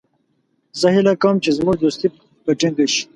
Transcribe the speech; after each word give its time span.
زه 0.79 0.87
هیله 0.95 1.13
کوم 1.21 1.35
چې 1.43 1.49
زموږ 1.57 1.75
دوستي 1.79 2.07
به 2.43 2.51
ټینګه 2.59 2.85
شي. 2.93 3.03